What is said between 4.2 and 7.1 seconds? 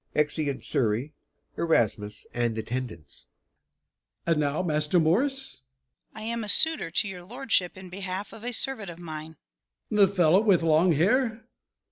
How now, Master Morris? MORRIS. I am a suitor to